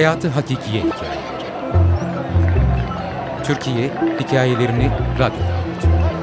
Hayatı 0.00 0.28
Hakikiye 0.28 0.82
Hikayeleri 0.82 1.44
Türkiye 3.44 3.90
hikayelerini 4.20 4.90
radyoda 5.18 5.54
anlatıyor. 5.54 6.19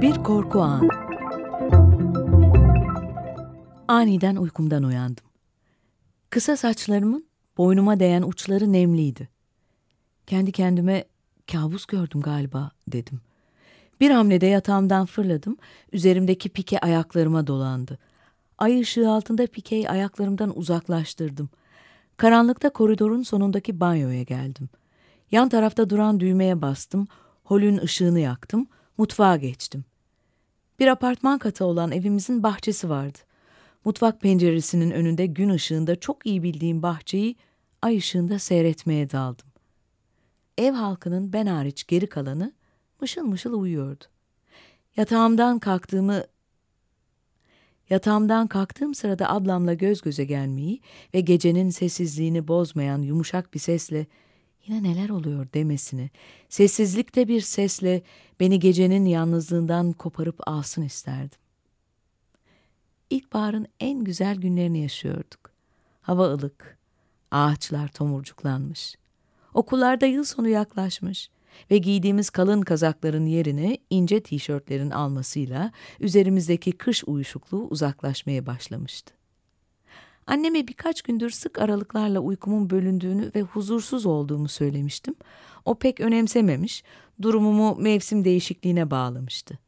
Bir 0.00 0.14
korku 0.14 0.62
anı. 0.62 0.88
Aniden 3.88 4.36
uykumdan 4.36 4.82
uyandım. 4.82 5.24
Kısa 6.30 6.56
saçlarımın 6.56 7.26
boynuma 7.56 8.00
değen 8.00 8.22
uçları 8.22 8.72
nemliydi. 8.72 9.28
Kendi 10.26 10.52
kendime 10.52 11.04
kabus 11.52 11.86
gördüm 11.86 12.20
galiba 12.20 12.70
dedim. 12.88 13.20
Bir 14.00 14.10
hamlede 14.10 14.46
yatağımdan 14.46 15.06
fırladım, 15.06 15.56
üzerimdeki 15.92 16.48
pike 16.48 16.78
ayaklarıma 16.78 17.46
dolandı. 17.46 17.98
Ay 18.58 18.80
ışığı 18.80 19.10
altında 19.10 19.46
pikeyi 19.46 19.90
ayaklarımdan 19.90 20.58
uzaklaştırdım. 20.58 21.48
Karanlıkta 22.16 22.70
koridorun 22.70 23.22
sonundaki 23.22 23.80
banyoya 23.80 24.22
geldim. 24.22 24.68
Yan 25.30 25.48
tarafta 25.48 25.90
duran 25.90 26.20
düğmeye 26.20 26.62
bastım, 26.62 27.08
holün 27.44 27.78
ışığını 27.78 28.20
yaktım, 28.20 28.66
mutfağa 28.98 29.36
geçtim. 29.36 29.84
Bir 30.78 30.86
apartman 30.86 31.38
katı 31.38 31.64
olan 31.64 31.92
evimizin 31.92 32.42
bahçesi 32.42 32.88
vardı. 32.88 33.18
Mutfak 33.84 34.20
penceresinin 34.20 34.90
önünde 34.90 35.26
gün 35.26 35.48
ışığında 35.48 36.00
çok 36.00 36.26
iyi 36.26 36.42
bildiğim 36.42 36.82
bahçeyi 36.82 37.36
ay 37.82 37.96
ışığında 37.96 38.38
seyretmeye 38.38 39.10
daldım. 39.10 39.46
Ev 40.58 40.72
halkının 40.72 41.32
ben 41.32 41.46
hariç 41.46 41.86
geri 41.86 42.08
kalanı 42.08 42.52
mışıl 43.00 43.24
mışıl 43.24 43.60
uyuyordu. 43.60 44.04
Yatağımdan 44.96 45.58
kalktığımı 45.58 46.24
Yatağımdan 47.90 48.46
kalktığım 48.46 48.94
sırada 48.94 49.30
ablamla 49.30 49.74
göz 49.74 50.00
göze 50.00 50.24
gelmeyi 50.24 50.80
ve 51.14 51.20
gecenin 51.20 51.70
sessizliğini 51.70 52.48
bozmayan 52.48 53.02
yumuşak 53.02 53.54
bir 53.54 53.58
sesle 53.58 54.06
yine 54.66 54.82
neler 54.82 55.08
oluyor 55.08 55.46
demesini, 55.54 56.10
sessizlikte 56.48 57.28
bir 57.28 57.40
sesle 57.40 58.02
beni 58.40 58.58
gecenin 58.58 59.04
yalnızlığından 59.04 59.92
koparıp 59.92 60.48
alsın 60.48 60.82
isterdim. 60.82 61.38
İlkbaharın 63.10 63.66
en 63.80 64.04
güzel 64.04 64.36
günlerini 64.36 64.78
yaşıyorduk. 64.82 65.50
Hava 66.00 66.24
ılık, 66.24 66.78
ağaçlar 67.30 67.88
tomurcuklanmış. 67.88 68.94
Okullarda 69.54 70.06
yıl 70.06 70.24
sonu 70.24 70.48
yaklaşmış 70.48 71.30
ve 71.70 71.78
giydiğimiz 71.78 72.30
kalın 72.30 72.62
kazakların 72.62 73.26
yerini 73.26 73.78
ince 73.90 74.22
tişörtlerin 74.22 74.90
almasıyla 74.90 75.72
üzerimizdeki 76.00 76.72
kış 76.72 77.04
uyuşukluğu 77.06 77.68
uzaklaşmaya 77.70 78.46
başlamıştı. 78.46 79.17
Anneme 80.28 80.68
birkaç 80.68 81.02
gündür 81.02 81.30
sık 81.30 81.58
aralıklarla 81.58 82.20
uykumun 82.20 82.70
bölündüğünü 82.70 83.30
ve 83.34 83.42
huzursuz 83.42 84.06
olduğumu 84.06 84.48
söylemiştim. 84.48 85.14
O 85.64 85.74
pek 85.74 86.00
önemsememiş, 86.00 86.84
durumumu 87.22 87.76
mevsim 87.76 88.24
değişikliğine 88.24 88.90
bağlamıştı. 88.90 89.58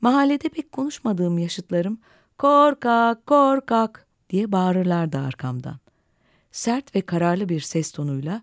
Mahallede 0.00 0.48
pek 0.48 0.72
konuşmadığım 0.72 1.38
yaşıtlarım 1.38 1.98
korkak 2.38 3.26
korkak 3.26 4.06
diye 4.30 4.52
bağırırlardı 4.52 5.18
arkamdan. 5.18 5.78
Sert 6.52 6.94
ve 6.94 7.00
kararlı 7.00 7.48
bir 7.48 7.60
ses 7.60 7.92
tonuyla 7.92 8.42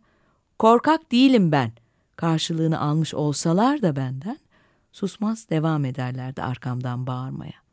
korkak 0.60 1.12
değilim 1.12 1.52
ben 1.52 1.72
karşılığını 2.16 2.80
almış 2.80 3.14
olsalar 3.14 3.82
da 3.82 3.96
benden 3.96 4.40
susmaz 4.92 5.50
devam 5.50 5.86
ederlerdi 5.86 6.44
arkamdan 6.44 7.08
bağırmaya. 7.08 7.67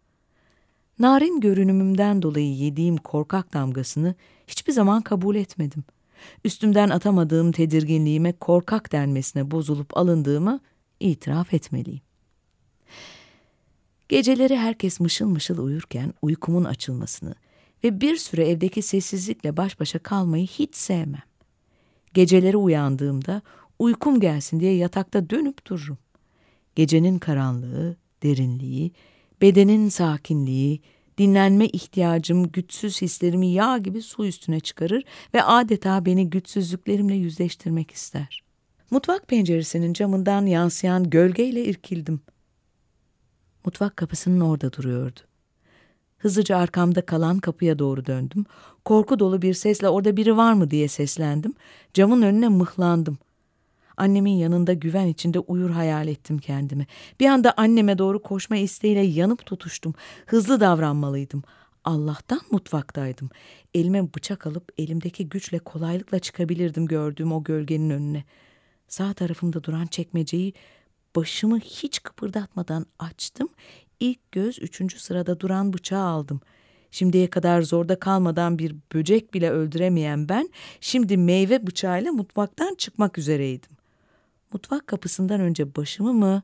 Narin 0.99 1.41
görünümümden 1.41 2.23
dolayı 2.23 2.55
yediğim 2.55 2.97
korkak 2.97 3.55
damgasını 3.55 4.15
hiçbir 4.47 4.73
zaman 4.73 5.03
kabul 5.03 5.37
etmedim. 5.37 5.85
Üstümden 6.45 6.89
atamadığım 6.89 7.53
tedirginliğime 7.53 8.33
korkak 8.33 8.93
denmesine 8.93 9.51
bozulup 9.51 9.97
alındığımı 9.97 10.61
itiraf 11.01 11.55
etmeliyim. 11.55 12.01
Geceleri 14.09 14.57
herkes 14.57 15.01
mışıl 15.01 15.29
mışıl 15.29 15.59
uyurken 15.59 16.15
uykumun 16.23 16.65
açılmasını 16.65 17.35
ve 17.85 18.01
bir 18.01 18.17
süre 18.17 18.49
evdeki 18.49 18.83
sessizlikle 18.83 19.57
baş 19.57 19.81
başa 19.81 19.99
kalmayı 19.99 20.47
hiç 20.47 20.77
sevmem. 20.77 21.23
Geceleri 22.15 22.57
uyandığımda 22.57 23.43
uykum 23.79 24.21
gelsin 24.21 24.61
diye 24.61 24.77
yatakta 24.77 25.31
dönüp 25.31 25.67
dururum. 25.67 25.99
Gecenin 26.75 27.19
karanlığı, 27.19 27.97
derinliği, 28.23 28.93
bedenin 29.45 29.89
sakinliği, 29.89 30.81
dinlenme 31.19 31.67
ihtiyacım, 31.67 32.49
güçsüz 32.49 33.03
hislerimi 33.03 33.47
yağ 33.47 33.79
gibi 33.79 34.03
su 34.03 34.27
üstüne 34.27 34.61
çıkarır 34.61 35.05
ve 35.35 35.43
adeta 35.43 36.07
beni 36.07 36.31
güçsüzlüklerimle 36.31 37.15
yüzleştirmek 37.15 37.91
ister. 37.91 38.43
Mutfak 38.91 39.29
penceresinin 39.29 39.93
camından 39.93 40.47
yansıyan 40.47 41.11
gölgeyle 41.11 41.65
irkildim. 41.65 42.21
Mutfak 43.65 43.97
kapısının 43.97 44.41
orada 44.41 44.73
duruyordu. 44.73 45.21
Hızlıca 46.19 46.57
arkamda 46.57 47.07
kalan 47.07 47.39
kapıya 47.39 47.79
doğru 47.79 48.07
döndüm. 48.07 48.45
Korku 48.85 49.19
dolu 49.19 49.43
bir 49.43 49.55
sesle 49.55 49.89
orada 49.89 50.17
biri 50.17 50.37
var 50.37 50.53
mı 50.53 50.71
diye 50.71 50.89
seslendim. 50.89 51.55
Camın 51.95 52.23
önüne 52.23 52.49
mıhlandım. 52.49 53.19
Annemin 53.97 54.33
yanında 54.33 54.73
güven 54.73 55.07
içinde 55.07 55.39
uyur 55.39 55.71
hayal 55.71 56.09
ettim 56.09 56.39
kendimi. 56.39 56.87
Bir 57.21 57.27
anda 57.27 57.55
anneme 57.57 57.99
doğru 57.99 58.23
koşma 58.23 58.57
isteğiyle 58.57 59.01
yanıp 59.01 59.47
tutuştum. 59.47 59.95
Hızlı 60.27 60.61
davranmalıydım. 60.61 61.43
Allah'tan 61.85 62.41
mutfaktaydım. 62.51 63.31
Elime 63.75 64.15
bıçak 64.15 64.47
alıp 64.47 64.73
elimdeki 64.79 65.29
güçle 65.29 65.59
kolaylıkla 65.59 66.19
çıkabilirdim 66.19 66.87
gördüğüm 66.87 67.33
o 67.33 67.45
gölgenin 67.45 67.91
önüne. 67.91 68.25
Sağ 68.89 69.13
tarafımda 69.13 69.65
duran 69.65 69.87
çekmeceyi 69.87 70.53
başımı 71.17 71.59
hiç 71.59 72.03
kıpırdatmadan 72.03 72.87
açtım. 72.99 73.49
İlk 74.01 74.33
göz 74.33 74.59
üçüncü 74.63 74.99
sırada 74.99 75.41
duran 75.41 75.73
bıçağı 75.73 76.05
aldım. 76.05 76.41
Şimdiye 76.91 77.31
kadar 77.31 77.63
zorda 77.63 77.99
kalmadan 77.99 78.59
bir 78.59 78.77
böcek 78.95 79.35
bile 79.35 79.51
öldüremeyen 79.51 80.29
ben, 80.29 80.51
şimdi 80.81 81.17
meyve 81.17 81.67
bıçağıyla 81.67 82.13
mutfaktan 82.13 82.75
çıkmak 82.75 83.19
üzereydim. 83.19 83.71
Mutfak 84.55 84.87
kapısından 84.87 85.41
önce 85.41 85.75
başımı 85.75 86.13
mı 86.13 86.43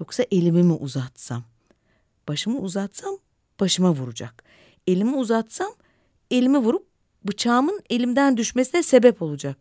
yoksa 0.00 0.24
elimi 0.30 0.62
mi 0.62 0.72
uzatsam? 0.72 1.44
Başımı 2.28 2.58
uzatsam 2.58 3.18
başıma 3.60 3.90
vuracak. 3.90 4.44
Elimi 4.86 5.16
uzatsam 5.16 5.72
elimi 6.30 6.58
vurup 6.58 6.86
bıçağımın 7.24 7.82
elimden 7.90 8.36
düşmesine 8.36 8.82
sebep 8.82 9.22
olacak. 9.22 9.58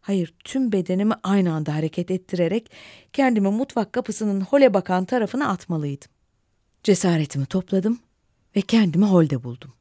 Hayır, 0.00 0.34
tüm 0.44 0.72
bedenimi 0.72 1.14
aynı 1.22 1.52
anda 1.52 1.74
hareket 1.74 2.10
ettirerek 2.10 2.70
kendimi 3.12 3.48
mutfak 3.48 3.92
kapısının 3.92 4.40
hole 4.40 4.74
bakan 4.74 5.04
tarafına 5.04 5.48
atmalıydım. 5.48 6.10
Cesaretimi 6.82 7.46
topladım 7.46 7.98
ve 8.56 8.60
kendimi 8.60 9.04
holde 9.04 9.42
buldum. 9.42 9.72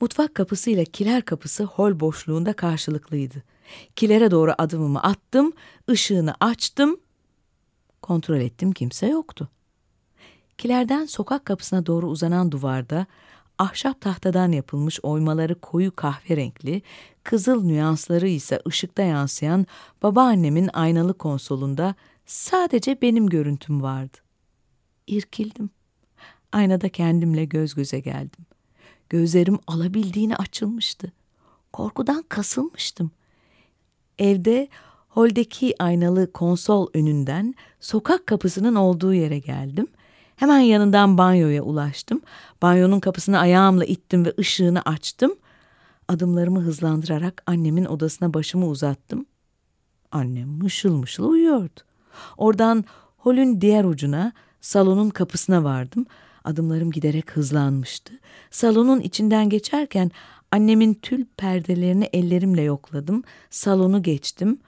Mutfak 0.00 0.34
kapısı 0.34 0.70
ile 0.70 0.84
kiler 0.84 1.22
kapısı 1.22 1.64
hol 1.64 2.00
boşluğunda 2.00 2.52
karşılıklıydı. 2.52 3.42
Kilere 3.96 4.30
doğru 4.30 4.54
adımımı 4.58 5.02
attım, 5.02 5.52
ışığını 5.90 6.34
açtım. 6.40 6.96
Kontrol 8.02 8.40
ettim 8.40 8.72
kimse 8.72 9.06
yoktu. 9.06 9.48
Kilerden 10.58 11.06
sokak 11.06 11.44
kapısına 11.44 11.86
doğru 11.86 12.06
uzanan 12.06 12.52
duvarda 12.52 13.06
ahşap 13.58 14.00
tahtadan 14.00 14.52
yapılmış 14.52 15.00
oymaları 15.02 15.60
koyu 15.60 15.96
kahverenkli, 15.96 16.82
kızıl 17.24 17.64
nüansları 17.64 18.28
ise 18.28 18.60
ışıkta 18.68 19.02
yansıyan 19.02 19.66
babaannemin 20.02 20.70
aynalı 20.72 21.14
konsolunda 21.14 21.94
sadece 22.26 23.02
benim 23.02 23.26
görüntüm 23.26 23.82
vardı. 23.82 24.16
İrkildim. 25.06 25.70
Aynada 26.52 26.88
kendimle 26.88 27.44
göz 27.44 27.74
göze 27.74 28.00
geldim. 28.00 28.46
Gözlerim 29.08 29.58
alabildiğini 29.66 30.36
açılmıştı. 30.36 31.12
Korkudan 31.72 32.24
kasılmıştım. 32.28 33.10
Evde 34.18 34.68
holdeki 35.08 35.82
aynalı 35.82 36.32
konsol 36.32 36.88
önünden 36.94 37.54
sokak 37.80 38.26
kapısının 38.26 38.74
olduğu 38.74 39.14
yere 39.14 39.38
geldim. 39.38 39.86
Hemen 40.36 40.58
yanından 40.58 41.18
banyoya 41.18 41.62
ulaştım. 41.62 42.20
Banyonun 42.62 43.00
kapısını 43.00 43.38
ayağımla 43.38 43.84
ittim 43.84 44.24
ve 44.24 44.34
ışığını 44.38 44.82
açtım. 44.82 45.34
Adımlarımı 46.08 46.60
hızlandırarak 46.60 47.42
annemin 47.46 47.84
odasına 47.84 48.34
başımı 48.34 48.66
uzattım. 48.66 49.26
Annem 50.12 50.48
mışıl 50.48 50.96
mışıl 50.96 51.24
uyuyordu. 51.28 51.80
Oradan 52.36 52.84
holün 53.16 53.60
diğer 53.60 53.84
ucuna 53.84 54.32
Salonun 54.60 55.10
kapısına 55.10 55.64
vardım. 55.64 56.06
Adımlarım 56.44 56.90
giderek 56.90 57.30
hızlanmıştı. 57.30 58.12
Salonun 58.50 59.00
içinden 59.00 59.48
geçerken 59.48 60.10
annemin 60.52 60.94
tül 60.94 61.24
perdelerini 61.36 62.04
ellerimle 62.12 62.62
yokladım. 62.62 63.22
Salonu 63.50 64.02
geçtim. 64.02 64.58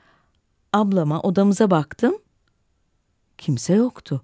Ablama 0.73 1.21
odamıza 1.21 1.71
baktım. 1.71 2.19
Kimse 3.39 3.75
yoktu. 3.75 4.23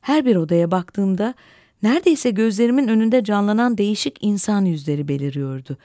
Her 0.00 0.26
bir 0.26 0.36
odaya 0.36 0.70
baktığımda 0.70 1.34
neredeyse 1.82 2.30
gözlerimin 2.30 2.88
önünde 2.88 3.24
canlanan 3.24 3.78
değişik 3.78 4.18
insan 4.20 4.64
yüzleri 4.64 5.08
beliriyordu. 5.08 5.76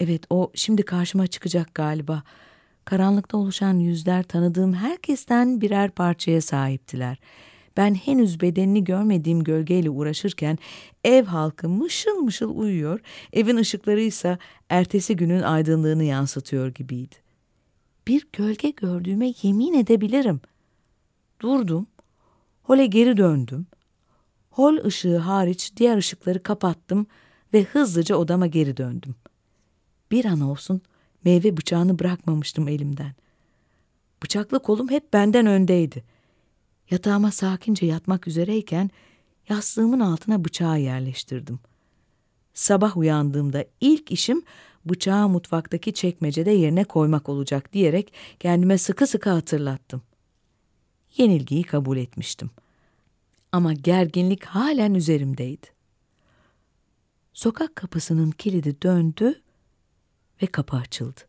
Evet 0.00 0.22
o 0.30 0.50
şimdi 0.54 0.82
karşıma 0.82 1.26
çıkacak 1.26 1.74
galiba. 1.74 2.22
Karanlıkta 2.84 3.36
oluşan 3.36 3.78
yüzler 3.78 4.22
tanıdığım 4.22 4.74
herkesten 4.74 5.60
birer 5.60 5.90
parçaya 5.90 6.40
sahiptiler. 6.40 7.18
Ben 7.76 7.94
henüz 7.94 8.40
bedenini 8.40 8.84
görmediğim 8.84 9.44
gölgeyle 9.44 9.90
uğraşırken 9.90 10.58
ev 11.04 11.24
halkı 11.24 11.68
mışıl 11.68 12.16
mışıl 12.16 12.58
uyuyor, 12.58 13.00
evin 13.32 13.56
ışıkları 13.56 14.00
ise 14.00 14.38
ertesi 14.68 15.16
günün 15.16 15.42
aydınlığını 15.42 16.04
yansıtıyor 16.04 16.68
gibiydi. 16.68 17.14
Bir 18.06 18.26
gölge 18.32 18.70
gördüğüme 18.70 19.32
yemin 19.42 19.74
edebilirim. 19.74 20.40
Durdum, 21.40 21.86
hole 22.62 22.86
geri 22.86 23.16
döndüm. 23.16 23.66
Hol 24.50 24.84
ışığı 24.84 25.18
hariç 25.18 25.72
diğer 25.76 25.96
ışıkları 25.96 26.42
kapattım 26.42 27.06
ve 27.52 27.62
hızlıca 27.62 28.16
odama 28.16 28.46
geri 28.46 28.76
döndüm. 28.76 29.14
Bir 30.10 30.24
an 30.24 30.40
olsun 30.40 30.82
meyve 31.24 31.56
bıçağını 31.56 31.98
bırakmamıştım 31.98 32.68
elimden. 32.68 33.12
Bıçaklı 34.22 34.62
kolum 34.62 34.90
hep 34.90 35.12
benden 35.12 35.46
öndeydi. 35.46 36.04
Yatağıma 36.90 37.30
sakince 37.30 37.86
yatmak 37.86 38.28
üzereyken 38.28 38.90
yastığımın 39.48 40.00
altına 40.00 40.44
bıçağı 40.44 40.80
yerleştirdim. 40.80 41.60
Sabah 42.54 42.96
uyandığımda 42.96 43.64
ilk 43.80 44.10
işim 44.10 44.42
bıçağı 44.84 45.28
mutfaktaki 45.28 45.94
çekmecede 45.94 46.50
yerine 46.50 46.84
koymak 46.84 47.28
olacak 47.28 47.72
diyerek 47.72 48.12
kendime 48.40 48.78
sıkı 48.78 49.06
sıkı 49.06 49.30
hatırlattım. 49.30 50.02
Yenilgiyi 51.16 51.62
kabul 51.62 51.96
etmiştim. 51.96 52.50
Ama 53.52 53.72
gerginlik 53.72 54.44
halen 54.44 54.94
üzerimdeydi. 54.94 55.66
Sokak 57.32 57.76
kapısının 57.76 58.30
kilidi 58.30 58.82
döndü 58.82 59.42
ve 60.42 60.46
kapı 60.46 60.76
açıldı. 60.76 61.20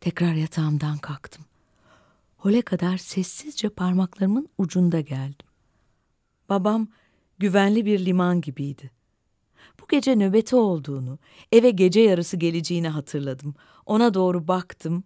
Tekrar 0.00 0.34
yatağımdan 0.34 0.98
kalktım. 0.98 1.47
Hole 2.48 2.62
kadar 2.62 2.98
sessizce 2.98 3.68
parmaklarımın 3.68 4.48
ucunda 4.58 5.00
geldim. 5.00 5.46
Babam 6.48 6.88
güvenli 7.38 7.86
bir 7.86 8.04
liman 8.04 8.40
gibiydi. 8.40 8.90
Bu 9.80 9.88
gece 9.88 10.16
nöbeti 10.16 10.56
olduğunu, 10.56 11.18
eve 11.52 11.70
gece 11.70 12.00
yarısı 12.00 12.36
geleceğini 12.36 12.88
hatırladım. 12.88 13.54
Ona 13.86 14.14
doğru 14.14 14.48
baktım. 14.48 15.04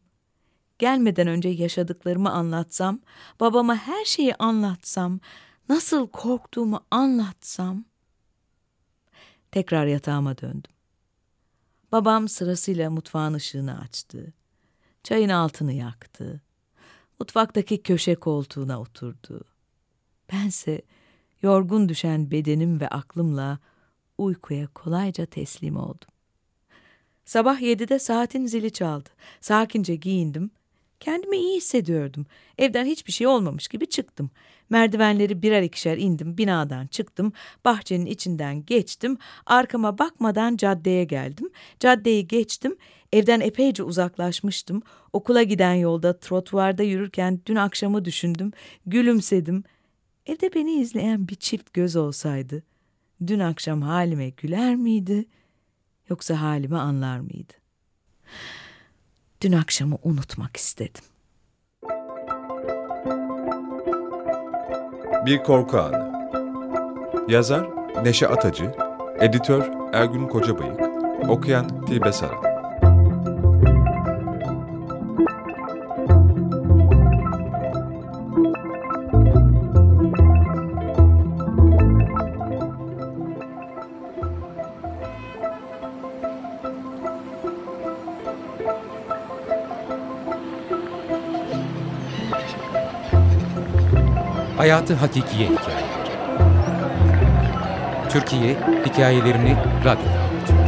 Gelmeden 0.78 1.28
önce 1.28 1.48
yaşadıklarımı 1.48 2.30
anlatsam, 2.30 3.00
babama 3.40 3.76
her 3.76 4.04
şeyi 4.04 4.34
anlatsam, 4.34 5.20
nasıl 5.68 6.08
korktuğumu 6.08 6.80
anlatsam. 6.90 7.84
Tekrar 9.50 9.86
yatağıma 9.86 10.38
döndüm. 10.38 10.72
Babam 11.92 12.28
sırasıyla 12.28 12.90
mutfağın 12.90 13.34
ışığını 13.34 13.80
açtı. 13.80 14.32
Çayın 15.02 15.28
altını 15.28 15.72
yaktı. 15.72 16.42
Mutfaktaki 17.20 17.82
köşe 17.82 18.14
koltuğuna 18.14 18.80
oturdu. 18.80 19.40
Bense 20.32 20.82
yorgun 21.42 21.88
düşen 21.88 22.30
bedenim 22.30 22.80
ve 22.80 22.88
aklımla 22.88 23.58
uykuya 24.18 24.66
kolayca 24.66 25.26
teslim 25.26 25.76
oldum. 25.76 26.08
Sabah 27.24 27.60
yedide 27.60 27.98
saatin 27.98 28.46
zili 28.46 28.70
çaldı. 28.72 29.08
Sakince 29.40 29.96
giyindim. 29.96 30.50
Kendimi 31.00 31.36
iyi 31.36 31.56
hissediyordum. 31.56 32.26
Evden 32.58 32.84
hiçbir 32.84 33.12
şey 33.12 33.26
olmamış 33.26 33.68
gibi 33.68 33.86
çıktım. 33.86 34.30
Merdivenleri 34.70 35.42
birer 35.42 35.62
ikişer 35.62 35.98
indim, 35.98 36.38
binadan 36.38 36.86
çıktım, 36.86 37.32
bahçenin 37.64 38.06
içinden 38.06 38.64
geçtim, 38.64 39.18
arkama 39.46 39.98
bakmadan 39.98 40.56
caddeye 40.56 41.04
geldim. 41.04 41.50
Caddeyi 41.80 42.28
geçtim, 42.28 42.76
evden 43.12 43.40
epeyce 43.40 43.82
uzaklaşmıştım. 43.82 44.82
Okula 45.12 45.42
giden 45.42 45.74
yolda, 45.74 46.18
trotuarda 46.18 46.82
yürürken 46.82 47.40
dün 47.46 47.56
akşamı 47.56 48.04
düşündüm, 48.04 48.52
gülümsedim. 48.86 49.64
Evde 50.26 50.54
beni 50.54 50.72
izleyen 50.72 51.28
bir 51.28 51.34
çift 51.34 51.72
göz 51.72 51.96
olsaydı, 51.96 52.62
dün 53.26 53.38
akşam 53.38 53.82
halime 53.82 54.28
güler 54.28 54.76
miydi, 54.76 55.24
yoksa 56.08 56.40
halimi 56.40 56.78
anlar 56.78 57.18
mıydı? 57.18 57.52
Dün 59.40 59.52
akşamı 59.52 59.98
unutmak 60.02 60.56
istedim. 60.56 61.04
Bir 65.26 65.42
Korku 65.42 65.78
Anı 65.78 66.12
Yazar 67.28 67.68
Neşe 68.04 68.28
Atacı 68.28 68.74
Editör 69.20 69.70
Ergün 69.92 70.28
Kocabayık 70.28 70.80
Okuyan 71.28 71.84
Tilbe 71.84 72.12
Saran 72.12 72.51
Hayatı 94.62 94.94
Hakikiye 94.94 95.48
Hikayeleri 95.48 95.82
Türkiye 98.10 98.56
hikayelerini 98.86 99.56
radyoda 99.84 100.20
anlatıyor. 100.20 100.62